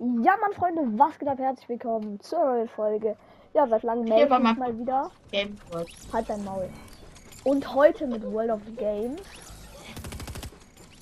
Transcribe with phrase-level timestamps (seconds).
[0.00, 1.38] Ja, Mann, Freunde, was geht ab?
[1.38, 3.16] Herzlich willkommen zur neuen Folge.
[3.52, 5.10] Ja, seit langem melde ich mich mal- wieder.
[5.32, 5.56] Game.
[6.12, 6.68] Halt dein Maul.
[7.44, 9.20] Und heute mit World of Games.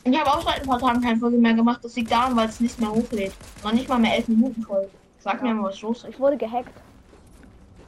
[0.04, 1.80] Ich habe auch seit ein paar Tagen keine Folge mehr gemacht.
[1.85, 3.35] Das liegt daran, weil es nicht mehr hochlädt.
[3.62, 4.88] Noch nicht mal mehr 11 Minuten voll.
[5.19, 6.10] Sag mir mal, was los ist.
[6.10, 6.72] Ich wurde gehackt.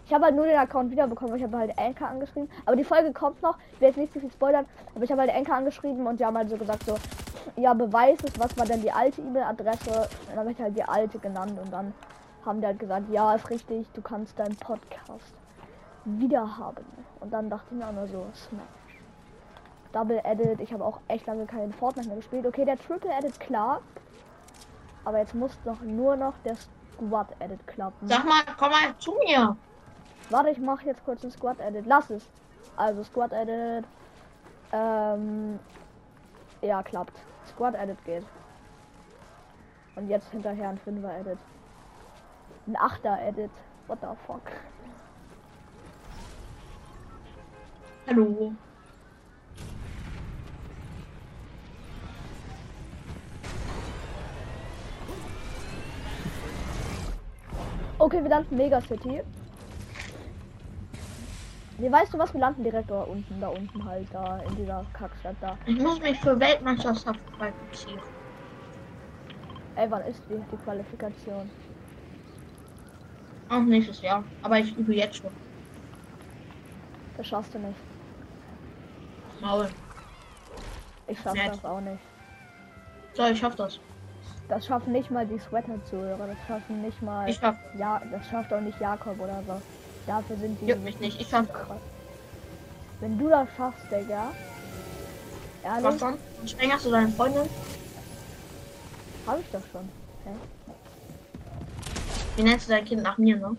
[0.06, 2.50] Ich habe halt nur den Account wiederbekommen, weil ich habe halt Anker angeschrieben.
[2.66, 3.56] Aber die Folge kommt noch.
[3.74, 6.24] Ich will jetzt nicht zu viel spoilern, aber ich habe halt Anker angeschrieben und die
[6.26, 6.96] haben halt so gesagt so,
[7.56, 10.08] ja, beweis es, was war denn die alte E-Mail-Adresse?
[10.28, 11.92] Dann habe ich halt die alte genannt und dann
[12.44, 15.34] haben die halt gesagt, ja, ist richtig, du kannst deinen Podcast
[16.04, 16.84] wiederhaben.
[17.20, 18.62] Und dann dachte ich mir auch nur so, Smash.
[19.92, 22.46] Double Edit, ich habe auch echt lange keinen Fortnite mehr gespielt.
[22.46, 23.80] Okay, der Triple Edit klar.
[25.04, 28.06] Aber jetzt muss doch nur noch der Squad Edit klappen.
[28.06, 29.56] Sag mal, komm mal zu mir.
[30.30, 31.86] Warte, ich mache jetzt kurz ein Squad Edit.
[31.86, 32.28] Lass es.
[32.76, 33.86] Also Squad Edit.
[34.72, 35.58] Ähm,
[36.60, 37.18] ja, klappt.
[37.58, 38.24] Squad Edit geht.
[39.96, 41.38] Und jetzt hinterher ein 5er Edit.
[42.68, 43.50] Ein 8er Edit.
[43.88, 44.42] What the fuck?
[48.06, 48.52] Hallo.
[57.98, 59.24] Okay, wir landen Mega City.
[61.78, 62.34] Nee, weißt du was?
[62.34, 65.56] Wir landen direkt da unten, da unten halt, da in dieser Kackstadt da.
[65.64, 68.00] Ich muss mich für Weltmeisterschaft qualifizieren.
[69.76, 71.48] Ey, wann ist die, die Qualifikation?
[73.48, 74.24] Auch nächstes Jahr.
[74.42, 75.30] Aber ich übe jetzt schon.
[77.16, 77.78] Das schaffst du nicht.
[79.40, 79.68] Maul.
[81.06, 81.52] Ich schaff Nett.
[81.52, 82.00] das auch nicht.
[83.14, 83.78] So, ich schaff das.
[84.48, 86.26] Das schaffen nicht mal die Sweater-Zuhörer.
[86.26, 87.28] Das schaffen nicht mal.
[87.28, 87.56] Ich schaff.
[87.76, 89.62] Ja, das schafft auch nicht Jakob oder so.
[90.08, 90.66] Dafür sind die.
[90.66, 91.20] Juckt mich nicht.
[91.20, 91.46] Ich krass.
[93.00, 94.32] Wenn du das schaffst, Digga.
[95.62, 96.18] Was Ehrlich, dann?
[96.46, 97.48] Sprengerst du deine Freundin?
[99.26, 99.88] hab ich doch schon.
[100.24, 100.30] Hä?
[102.36, 103.54] Wie nennst du dein Kind nach mir, ne?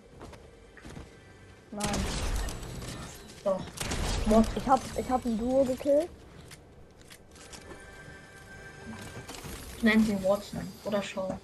[1.71, 2.05] Nein.
[3.43, 3.61] Doch.
[4.55, 6.09] Ich hab, ich hab ein Duo gekillt.
[9.77, 10.61] Ich nenne sie Watson.
[10.83, 11.37] Oder Shaw.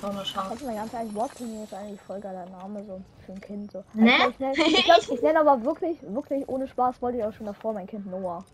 [0.00, 0.40] Schau mal, schau.
[0.48, 3.82] Warte mal ganz ehrlich, Watson ist eigentlich voll geiler Name so für ein Kind so.
[3.94, 4.12] Ne?
[4.30, 7.46] Ich, nenne, ich, glaub, ich nenne aber wirklich, wirklich ohne Spaß wollte ich auch schon
[7.46, 8.44] davor mein Kind Noah.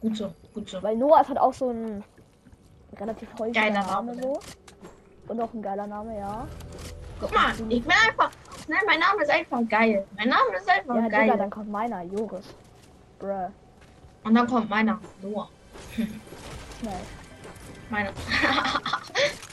[0.00, 0.82] Gut so, gut so.
[0.82, 2.04] Weil Noah ist halt auch so ein
[2.96, 4.22] relativ häufiger Geiler Name Name.
[4.22, 4.40] so.
[5.28, 6.46] Und auch ein geiler Name, ja.
[7.18, 8.30] Guck mal, ich bin einfach.
[8.68, 10.06] Nein, mein Name ist einfach geil.
[10.16, 11.34] Mein Name ist einfach Ja, Digga, geil.
[11.38, 12.54] dann kommt meiner, Joris.
[13.18, 13.48] Bruh.
[14.22, 15.00] Und dann kommt meiner.
[15.22, 15.48] Noah.
[15.94, 17.00] Schnell.
[17.90, 18.10] Meine.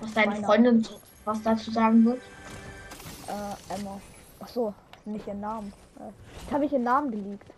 [0.00, 0.36] was deine.
[0.36, 0.86] Freundin
[1.24, 2.20] was dazu sagen wird?
[3.28, 4.00] Äh, Emma.
[4.40, 4.72] Ach so,
[5.04, 5.72] nicht ihren Namen.
[5.98, 6.10] Äh,
[6.42, 7.50] Jetzt habe ich ihren Namen geleakt.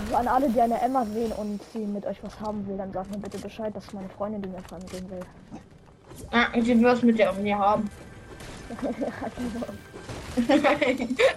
[0.00, 2.92] Also an alle, die eine Emma sehen und sie mit euch was haben will, dann
[2.92, 5.20] sagt mir bitte Bescheid, dass meine Freundin die mir gehen will.
[6.30, 7.90] Ah, und sie wirst mit der mir haben.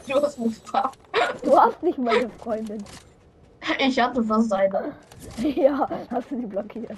[0.08, 0.97] du hast mich gefragt.
[1.44, 2.84] du hast nicht meine Freundin.
[3.80, 4.94] Ich hatte fast eine.
[5.56, 6.97] ja, hast du die blockiert.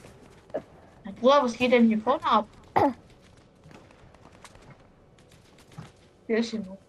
[1.21, 2.47] Bruder, was geht denn hier vorne ab?
[6.25, 6.79] Hier ist hier noch.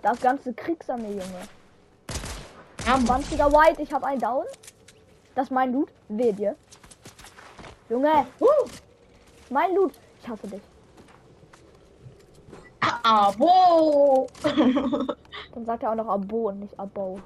[0.00, 1.42] Das ganze Kriegsarmee, Junge.
[2.86, 3.22] Ja, Mann.
[3.22, 4.46] 20er White, ich habe einen Down.
[5.34, 5.90] Das ist mein Loot.
[6.08, 6.56] Wehe dir.
[7.90, 8.46] Junge, Uh,
[9.50, 9.92] mein Loot.
[10.22, 10.62] Ich hasse dich.
[13.02, 14.28] Abo.
[14.42, 17.20] Dann sagt er auch noch Abo und nicht Abo.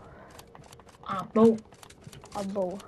[1.05, 1.57] Abo.
[2.35, 2.79] Abo.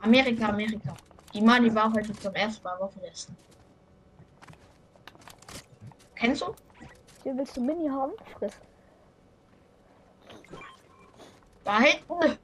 [0.00, 0.94] Amerika, Amerika.
[1.34, 3.36] Die Mani war heute zum ersten Mal Waffen essen.
[6.14, 6.54] Kennst du?
[7.22, 8.12] Hier willst du Mini haben?
[8.38, 8.54] Friss.
[11.64, 12.38] Da hinten.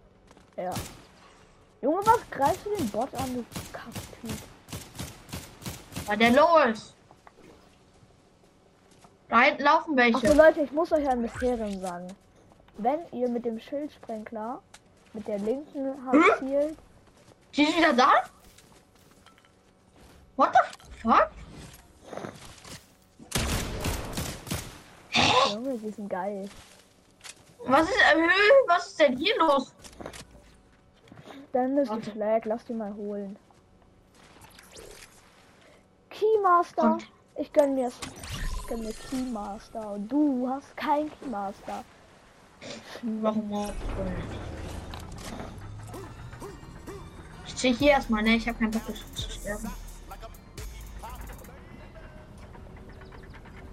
[0.56, 0.72] Ja.
[1.81, 4.43] Junge, was greifst du den Bot an, du Kacktyp?
[6.06, 6.95] Weil der low ist.
[9.28, 10.33] Da hinten laufen welche.
[10.34, 12.09] Leute, ich muss euch ein Mysterium sagen.
[12.77, 14.62] Wenn ihr mit dem Schildsprenkler
[15.15, 16.47] mit der linken Hand Hm?
[16.49, 16.78] zielt,
[17.56, 18.12] Die ist wieder da?
[20.36, 20.60] What the
[21.01, 21.31] fuck?
[25.53, 26.48] Junge, die sind geil.
[27.66, 28.16] Was ist, äh,
[28.66, 29.72] was ist denn hier los?
[31.53, 32.10] Dann ist die Warte.
[32.10, 33.36] Flag, lass die mal holen.
[36.10, 37.10] Keymaster, Kommt.
[37.37, 41.84] ich gönn mir ich gönn mir Keymaster und du hast kein Keymaster.
[43.03, 43.72] Warum auch?
[47.47, 48.37] Ich zieh hier erstmal, ne?
[48.37, 48.83] Ich habe keinen Bock
[49.15, 49.71] zu sterben.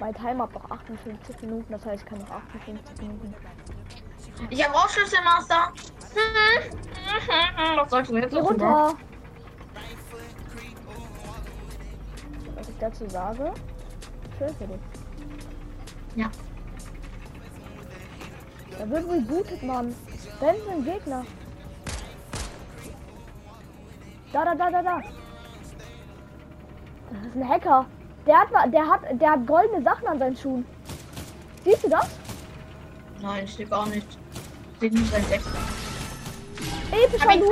[0.02, 3.36] Mein Timer hat noch 58 Minuten, das heißt, ich kann noch 58 Minuten.
[4.50, 5.72] Ich habe auch Schlüsselmaster.
[7.76, 8.32] Was sagst du jetzt?
[8.32, 8.48] Geh dazu, Bro?
[8.48, 8.98] runter!
[12.80, 13.54] dazu sage,
[14.40, 14.80] schön für dich.
[16.16, 16.32] Ja.
[18.80, 19.94] Da wird rebootet, Mann.
[20.40, 21.26] Ben ist ein Gegner.
[24.34, 25.02] Da, da, da, da, da.
[27.12, 27.86] Das ist ein Hacker.
[28.26, 30.66] Der hat, der hat, der hat goldene Sachen an seinen Schuhen.
[31.64, 32.08] Siehst du das?
[33.22, 34.08] Nein, ich sehe auch nicht.
[34.80, 35.42] Sieht nicht sein Deck.
[36.92, 37.52] Epischer Hab Loot,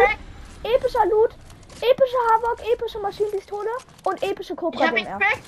[0.63, 1.31] epischer Loot,
[1.77, 3.69] epische Havok, epische Maschinenpistole
[4.03, 5.19] und epische Ich Cobra hab ihn DMR.
[5.19, 5.39] crack.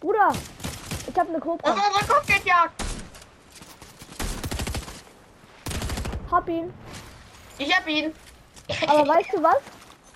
[0.00, 0.32] Bruder,
[1.08, 1.70] ich habe eine Das Cobra.
[1.70, 2.82] ist unsere Kopfgeldjagd.
[6.30, 6.72] Hab ihn.
[7.58, 8.12] Ich hab ihn.
[8.86, 9.56] Aber weißt du was?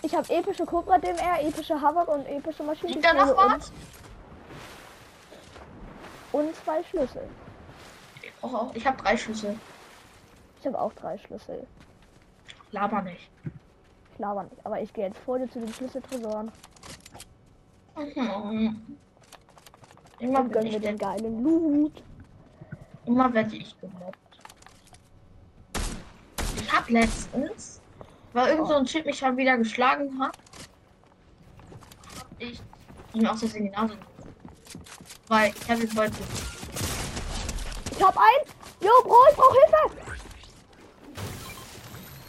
[0.03, 3.73] Ich habe epische Cobra DMR, epische Havok und epische Liegt da noch was?
[6.33, 7.29] und, und zwei Schlüssel.
[8.43, 9.59] Oh, ich habe drei Schlüssel.
[10.61, 11.67] Ich habe auch drei Schlüssel.
[12.73, 13.31] Laber nicht.
[14.13, 16.51] Ich laber nicht, aber ich gehe jetzt vor dir zu den Schlüsseltresoren.
[17.97, 18.99] Mhm.
[20.19, 22.03] Immer bin gönnen wir den geilen Loot.
[23.05, 24.19] immer werde ich gemobbt.
[26.57, 27.81] Ich hab letztens,
[28.37, 30.37] weil irgend so ein Typ mich schon wieder geschlagen hat,
[32.39, 32.61] ich
[33.15, 33.99] ihm aus der Nase geholt.
[35.29, 36.13] Weil ich habe ihn heute
[37.93, 38.47] Ich hab einen.
[38.83, 40.13] Jo, Bro, ich brauch Hilfe.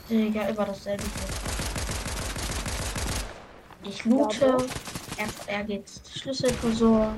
[0.10, 1.04] Digga, über dasselbe.
[3.84, 4.58] Ich loote.
[5.18, 7.14] Ja, er, er geht Schlüsseltresor.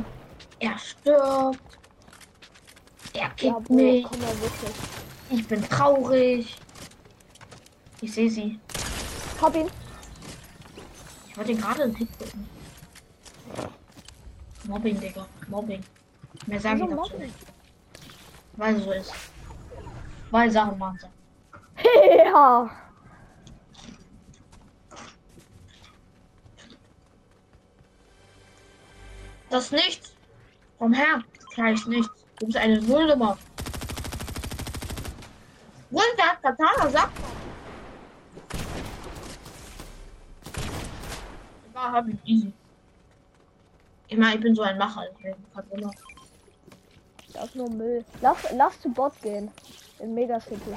[0.59, 1.77] Er stirbt.
[3.13, 4.07] Er Ja, kickt Bro, mich.
[5.29, 6.57] Ich bin traurig.
[8.01, 8.59] Ich sehe sie.
[9.41, 9.69] Hab ihn.
[11.27, 12.49] Ich wollte ihn gerade einen Hit drücken.
[14.65, 15.25] Mobbing, Digga.
[15.47, 15.83] Mobbing.
[16.45, 17.35] Mehr sage ich Wieso dazu nicht.
[18.53, 19.13] Weil so ist.
[20.31, 21.87] Weil Sachen machen sie.
[22.17, 22.69] ja.
[29.49, 30.13] Das nichts.
[30.77, 31.23] Komm her.
[31.55, 32.25] Gleich nichts.
[32.39, 33.37] Du bist eine Nullnummer.
[35.91, 36.89] Der Katana?
[36.89, 37.09] Sag
[41.89, 41.97] mal.
[41.97, 42.53] Ja, hab ich easy.
[44.07, 45.07] Ich meine, ich bin so ein Macher.
[45.11, 45.91] Ich kann immer.
[47.33, 48.03] Das ist nur Müll.
[48.21, 49.51] Lass, lass zu Bot gehen.
[49.99, 50.75] In Mega City.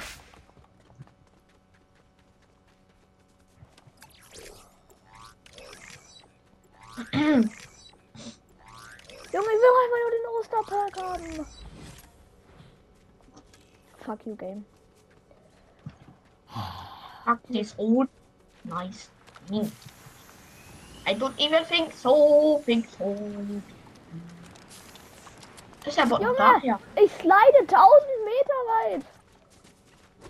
[7.13, 7.47] Junge,
[9.33, 11.47] ich will einfach nur den Osterpack haben.
[14.05, 14.65] Fuck you, Game.
[17.25, 18.09] Fuck this old.
[18.65, 19.09] Nice.
[19.49, 19.71] Me.
[21.07, 22.63] I don't even think so.
[22.65, 23.17] Think so.
[25.85, 26.05] Ist ja?
[26.05, 26.79] Junge, Ja.
[26.95, 27.75] ich slide 1000
[28.25, 28.59] Meter
[29.01, 29.05] weit.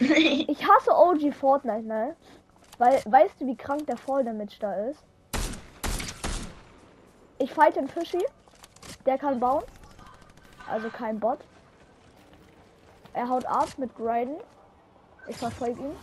[0.48, 2.16] Ich hasse OG Fortnite, ne?
[2.78, 5.04] Weil, weißt du, wie krank der Fall Damage da ist?
[7.38, 8.24] Ich fight den Fischi.
[9.04, 9.62] Der kann bauen.
[10.68, 11.38] Also kein Bot.
[13.12, 14.40] Er haut ab mit Grinden.
[15.28, 15.96] Ich verfolge ihn.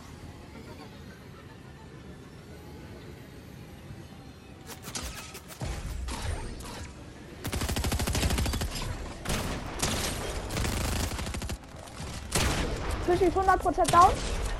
[13.10, 14.12] Fischi ist 100% down.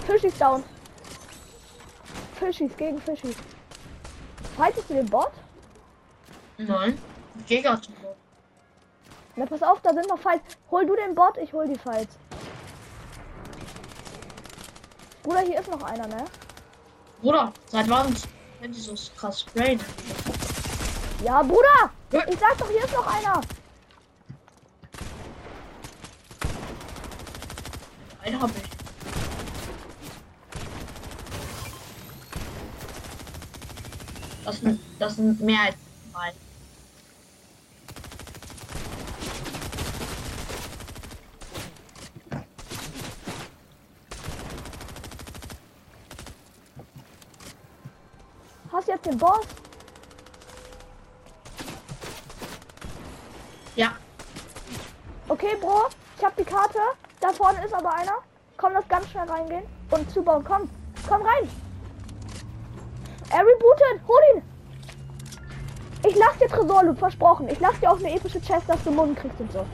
[0.07, 0.65] Fischi ist down.
[2.35, 3.33] Fischi ist gegen Fischi.
[4.57, 5.31] Fightest du den Bot?
[6.59, 6.99] Nein.
[7.47, 8.17] Geh zum Bot.
[9.37, 10.57] Na pass auf, da sind noch Fights.
[10.73, 12.17] Hol du den Bot, ich hol die Fights.
[15.23, 16.25] Bruder, hier ist noch einer, ne?
[17.23, 18.17] Bruder, seit wann
[18.61, 19.79] wenn die so krass sprayen?
[21.23, 21.91] Ja, Bruder!
[22.29, 23.41] Ich sag doch, hier ist noch einer.
[28.39, 28.63] Hab ich.
[34.45, 35.77] Das sind, das sind mehr als
[36.13, 36.33] drei.
[48.73, 49.47] Hast jetzt den Boss?
[53.77, 53.97] Ja,
[55.31, 55.87] Okay, Bro,
[56.19, 56.81] ich hab die Karte.
[57.21, 58.17] Da vorne ist aber einer.
[59.21, 60.45] Schnell reingehen und zubauen.
[60.45, 60.69] Komm,
[61.09, 61.49] komm rein.
[63.31, 64.01] Er rebootet.
[64.09, 64.43] Hol ihn.
[66.09, 67.49] Ich lass dir Tresorloot, versprochen.
[67.49, 69.67] Ich lass dir auch eine epische Chest, dass du Munden kriegst und so.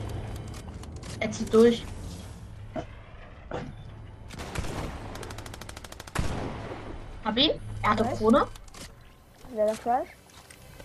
[1.19, 1.85] er zieht durch.
[7.23, 7.51] Hab ihn.
[7.83, 8.03] Er hatte.
[8.03, 8.47] Krone.
[9.53, 10.09] Wäre der Fresh.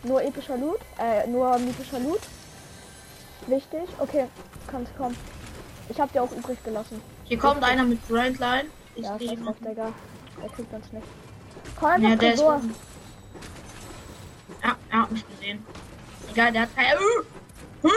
[0.05, 0.81] Nur epischer Loot.
[0.99, 2.21] Äh, nur mythischer Loot.
[3.47, 3.89] Wichtig.
[3.99, 4.27] Okay,
[4.69, 5.17] kannst kommen.
[5.89, 7.03] Ich hab dir auch übrig gelassen.
[7.25, 8.65] Hier kommt einer mit Brandline.
[8.95, 9.57] Ich Ja, drauf, auf.
[9.61, 9.93] Digga.
[10.43, 11.07] Der kriegt uns nicht.
[11.79, 12.41] Komm Ja, der ist.
[12.41, 12.61] Tresor.
[14.63, 15.65] Ja, er hat mich gesehen.
[16.31, 16.69] Egal, der hat
[17.83, 17.89] uh,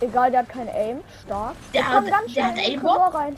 [0.00, 1.00] Egal, der hat kein Aim.
[1.24, 1.54] Stark.
[1.72, 2.54] Der hat- ganz der hat?
[2.56, 3.36] Tresor rein.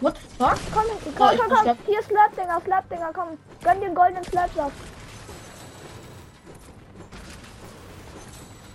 [0.00, 0.58] what the fuck?
[0.72, 1.64] Komm, komm, ich komm, komm.
[1.64, 3.38] grad- Hier ist Slapdinger, Slapdinger, komm.
[3.62, 4.72] Gönn den goldenen Slapsack.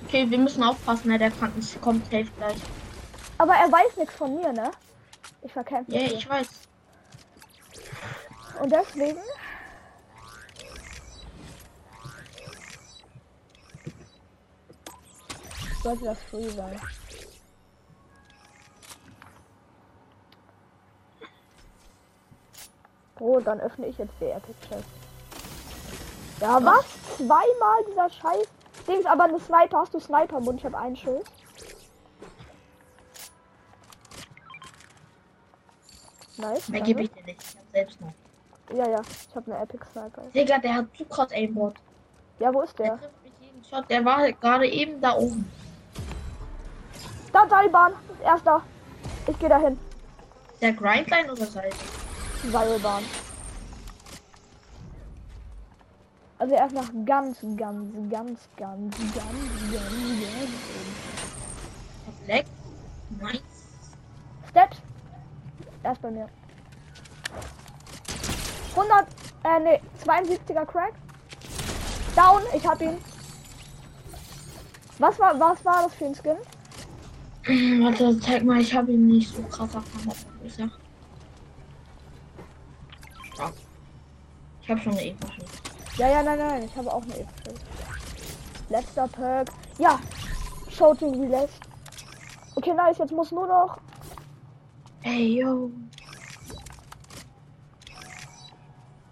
[0.07, 1.19] Okay, wir müssen aufpassen, ne?
[1.19, 2.57] Der kann, kommt safe gleich.
[3.39, 4.69] Aber er weiß nichts von mir, ne?
[5.41, 5.93] Ich verkämpfe.
[5.93, 6.47] Ja, ich weiß.
[8.61, 9.21] Und deswegen.
[15.81, 16.81] Sollte das free sein.
[23.21, 24.83] Oh, dann öffne ich jetzt die Epic Chest.
[26.41, 26.85] Ja, was?
[27.15, 28.47] Zweimal dieser Scheiß.
[28.85, 29.79] Dings, aber eine Sniper.
[29.79, 30.59] Hast du Sniper-Mund?
[30.59, 31.23] Ich habe einen Schuss.
[36.39, 36.69] Nice.
[36.69, 37.41] Mehr gebe ich dir nicht.
[37.41, 38.13] Ich hab selbst noch.
[38.73, 39.01] Ja, ja.
[39.01, 40.21] Ich habe eine Epic Sniper.
[40.33, 41.75] Digga, der hat zu krass Aimbot.
[42.39, 42.97] Ja, wo ist Der der?
[42.99, 43.89] trifft mich jeden Shot.
[43.89, 45.49] Der war halt gerade eben da oben.
[47.33, 47.93] Da, Seilbahn.
[48.23, 48.61] Erster.
[49.27, 49.77] Ich gehe dahin.
[50.61, 51.75] Der Grindline oder Seite?
[52.51, 53.03] Seilbahn.
[56.37, 60.53] Also erst nach ganz, ganz, ganz, ganz, ganz, ganz, ganz, oben.
[62.27, 62.45] Leck.
[63.19, 63.48] Nice.
[65.83, 66.29] Erst bei mir.
[68.75, 69.07] 100,
[69.43, 70.93] äh, ne, 72er Crack.
[72.15, 72.97] Down, ich hab ihn.
[74.97, 76.37] Was war, was war das für ein Skin?
[77.83, 80.17] Warte, zeig mal, ich habe ihn nicht so krass erfahren.
[80.43, 80.69] Ich sag.
[83.37, 83.51] Ja.
[84.61, 85.41] Ich habe schon eine E-Flasche.
[85.97, 87.55] Ja, ja, nein, nein, ich habe auch eine Epik.
[88.69, 89.49] Letzter Perk.
[89.77, 89.99] Ja,
[90.69, 91.53] Shooting Relax.
[92.55, 93.79] Okay, nice, jetzt muss nur noch
[95.03, 95.71] Ey, yo.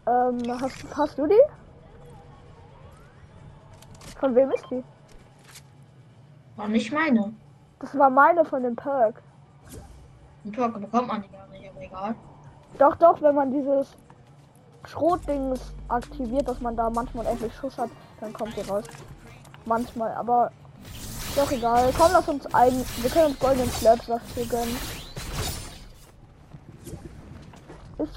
[0.05, 1.41] Ähm, hast, hast du die?
[4.19, 4.83] Von wem ist die?
[6.55, 7.33] War nicht meine.
[7.79, 9.21] Das war meine von dem Perk.
[10.43, 12.15] Ein Tor bekommt man die gar nicht, aber egal.
[12.79, 13.95] Doch, doch, wenn man dieses
[14.85, 17.89] Schrotdings aktiviert, dass man da manchmal endlich Schuss hat,
[18.19, 18.85] dann kommt die raus.
[19.65, 20.51] Manchmal, aber
[21.35, 21.93] doch egal.
[21.97, 22.83] Komm, lass uns einen.
[22.97, 24.77] Wir können uns goldenen Slaps dafür gönnen.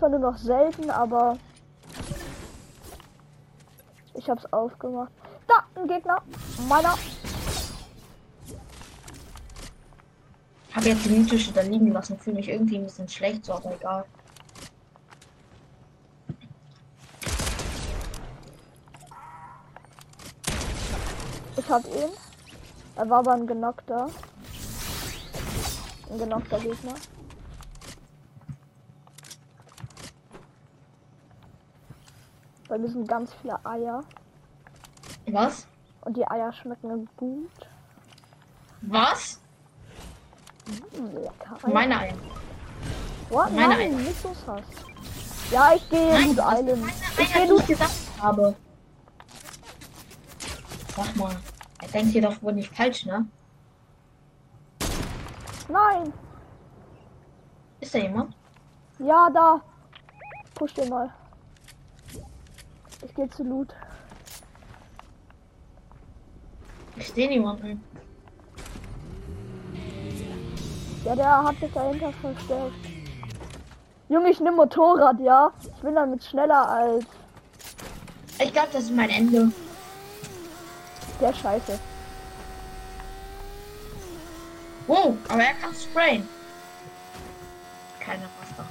[0.00, 1.36] Zwar nur noch selten, aber
[4.14, 5.12] ich hab's aufgemacht.
[5.46, 6.22] Da, ein Gegner.
[6.68, 6.94] Meiner.
[10.72, 13.74] Habe jetzt die mythische da liegen lassen, fühle mich irgendwie ein bisschen schlecht, so, aber
[13.74, 14.04] egal.
[21.56, 22.10] Ich hab ihn.
[22.96, 24.08] Er war aber ein genockter.
[26.10, 26.94] Ein genockter Gegner.
[32.70, 34.04] Bei mir sind ganz viele Eier.
[35.26, 35.66] Was?
[36.02, 37.50] Und die Eier schmecken gut.
[38.82, 39.40] Was?
[40.92, 41.58] Lecker.
[41.64, 41.72] Eier.
[41.74, 42.14] Meine Eier.
[43.28, 43.52] What?
[43.52, 43.98] meine Nein, Eier.
[43.98, 44.62] nicht so sass.
[45.50, 46.92] Ja, ich gehe Nein, Loot Island.
[47.18, 47.60] Ich gehe Loot.
[47.62, 48.54] ich gesagt habe.
[50.94, 51.36] Sag mal.
[51.82, 53.26] Er denkt hier doch wohl nicht falsch, ne?
[55.68, 56.12] Nein.
[57.80, 58.36] Ist da jemand?
[59.00, 59.60] Ja, da.
[60.54, 61.12] Push den mal.
[63.02, 63.68] Ich gehe zu Loot.
[66.96, 67.82] Ich sehe niemanden.
[71.04, 72.74] Ja, der hat sich dahinter versteckt.
[74.08, 75.50] Junge, ich nehme Motorrad, ja.
[75.62, 77.06] Ich bin damit schneller als
[78.38, 79.50] Ich glaube, das ist mein Ende.
[81.20, 81.78] der Scheiße.
[84.88, 86.28] Oh, aber er kann sprayen.
[88.00, 88.66] Keine Wasser.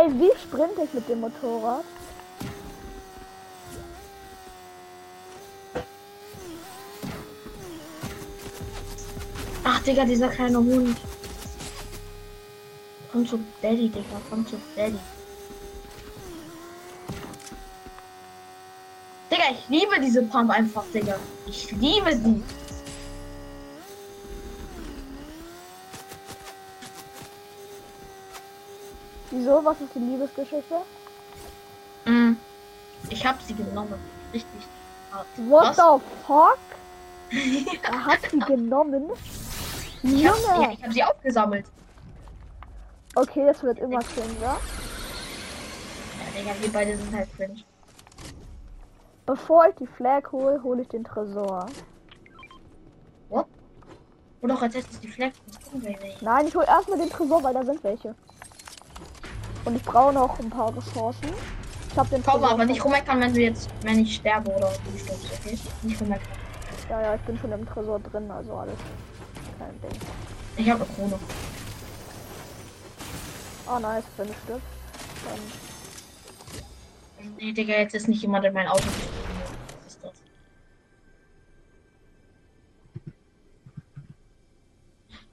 [0.00, 1.84] Ey, wie sprinte ich mit dem Motorrad?
[9.62, 10.96] Ach, Digga, dieser kleine Hund.
[13.12, 14.20] Komm zu Daddy, Digga.
[14.30, 14.98] Komm zu Daddy.
[19.30, 21.16] Digga, ich liebe diese Pump einfach, Digga.
[21.46, 22.42] Ich liebe sie.
[29.50, 29.64] Wieso?
[29.64, 30.76] Was ist die Liebesgeschichte?
[32.04, 32.34] Mm.
[33.08, 33.98] Ich hab sie genommen.
[34.32, 34.60] Richtig.
[35.48, 35.76] What Was?
[35.76, 36.58] the fuck?
[37.82, 39.10] Er hat sie genommen.
[40.02, 40.72] Ich hab, ja, Junge!
[40.74, 41.66] ich hab sie aufgesammelt.
[43.16, 44.40] Okay, das wird immer cringer.
[44.40, 44.58] Ja,
[46.36, 47.64] Digga, wir beide sind halt cringe.
[49.26, 51.66] Bevor ich die Flag hole, hole ich den Tresor.
[53.28, 53.46] What?
[54.42, 56.22] Oder auch als erstes die nicht.
[56.22, 58.14] Nein, ich hol erstmal den Tresor, weil da sind welche.
[59.64, 61.28] Und ich brauche noch ein paar Ressourcen.
[61.90, 64.98] Ich hab den Komm, aber nicht rummeckern, wenn du jetzt, wenn ich sterbe oder du
[64.98, 65.58] stirbst, okay?
[65.82, 66.28] Nicht rummeckern.
[66.88, 68.78] Ja, ja, ich bin schon im Tresor drin, also alles.
[69.58, 70.00] Kein Ding.
[70.56, 71.18] Ich habe eine Krone.
[73.68, 74.66] Oh, nice, wenn du stirbst.
[75.24, 75.70] Dann
[77.36, 79.14] Nee, Digga, jetzt ist nicht jemand in mein Auto gestiegen.
[79.84, 80.12] Was ist das?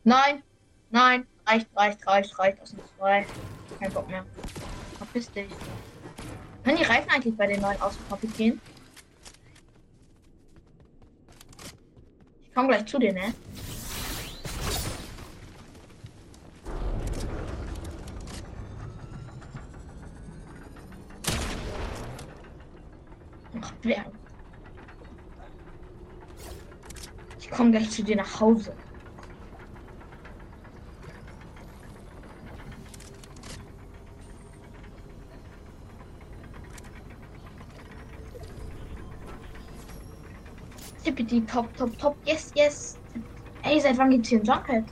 [0.04, 0.44] Nein!
[0.90, 1.28] Nein!
[1.46, 2.62] Reicht, reicht, reicht, reicht.
[2.62, 3.26] Das sind zwei.
[3.80, 4.26] Kein Bock mehr.
[4.98, 5.48] Verpiss dich.
[6.64, 8.60] Können die Reifen eigentlich bei den neuen kaputt gehen?
[12.44, 13.34] Ich komme gleich zu dir, ne?
[23.62, 24.06] Ach, wer?
[27.40, 28.74] Ich komme gleich zu dir nach Hause.
[41.08, 42.20] Tippity top, top, top.
[42.26, 43.00] Yes, yes.
[43.64, 44.92] Ey, seit wann gibt's hier ein Jumphead?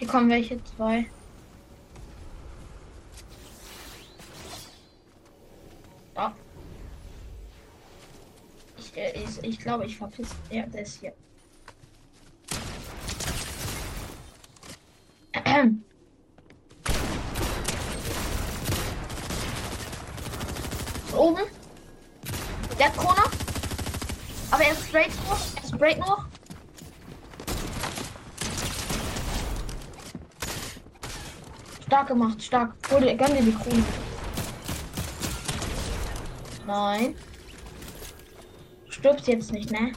[0.00, 1.04] Hier kommen welche zwei.
[6.14, 6.34] Da.
[8.78, 10.30] Ich, äh, ich, ich glaube, ich verpiss.
[10.50, 11.12] Ja, der ist hier.
[21.14, 21.42] Oben.
[22.78, 23.30] Der hat.
[24.50, 25.38] Aber er sprayt nur.
[25.62, 26.19] Er sprayt nur.
[31.90, 32.76] Stark gemacht, stark.
[32.92, 33.82] Hol dir, gönn die Krone.
[36.64, 37.16] Nein.
[38.86, 39.90] Du stirbst jetzt nicht, ne?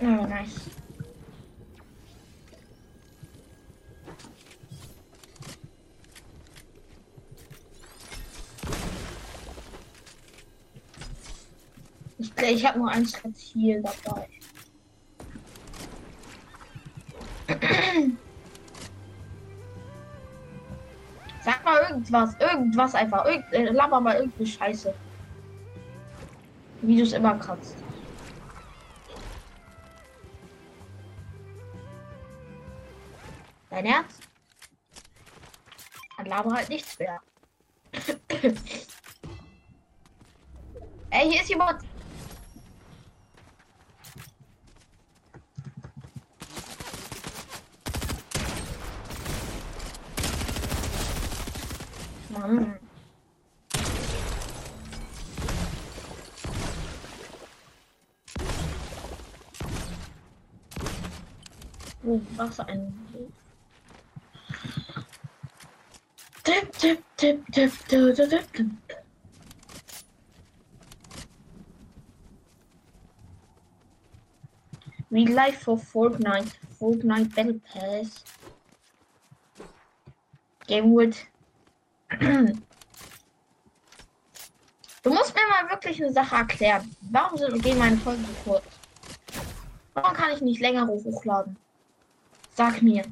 [0.00, 0.70] Oh, nice.
[12.18, 14.28] Ich, ich habe nur ein Ziel dabei.
[21.98, 23.24] Irgendwas, irgendwas einfach.
[23.26, 24.94] Irgend, äh, laber mal irgendeine Scheiße.
[26.82, 27.76] Wie du es immer kannst.
[33.70, 34.22] Dein Ernst?
[36.16, 37.20] Dann laber halt nichts mehr.
[41.10, 41.82] Ey, hier ist jemand.
[52.38, 52.46] Tip,
[66.76, 68.68] tip, tip, tip, tip, tip, tip.
[75.10, 78.22] We live for Fortnite, Fortnite Battle Pass.
[80.68, 81.18] Game with
[82.10, 82.54] Du
[85.14, 86.94] musst mir mal wirklich eine Sache erklären.
[87.10, 88.64] Warum sind, gehen meine Folgen so kurz?
[89.94, 91.56] Warum kann ich nicht länger hochladen?
[92.54, 93.04] Sag mir.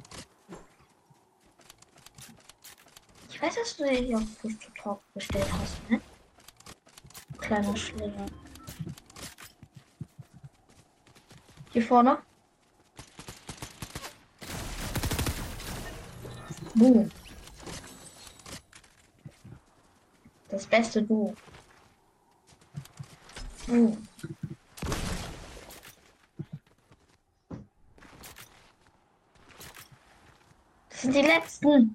[3.31, 6.01] Ich weiß, dass du dir hier auf Push to Talk bestellt hast, ne?
[7.39, 8.27] Kleiner Schläger.
[11.73, 12.19] Hier vorne.
[16.75, 17.11] Boom.
[20.57, 21.35] Das beste Du.
[23.67, 24.09] Boom.
[30.89, 31.95] Das sind die letzten.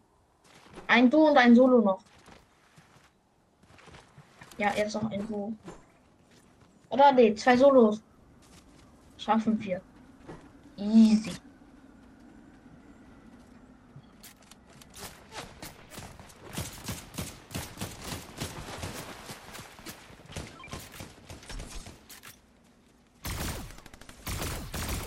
[0.85, 2.03] Ein Du und ein Solo noch.
[4.59, 5.57] Ja, jetzt noch ein Du.
[6.89, 7.99] Oder nee, zwei Solos.
[9.17, 9.81] Schaffen wir.
[10.77, 11.31] Easy.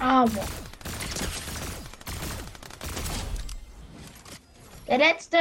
[0.04, 0.44] Aber.
[4.86, 5.38] Der letzte!